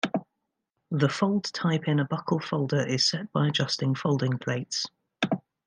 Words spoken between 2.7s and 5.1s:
is set by adjusting folding plates.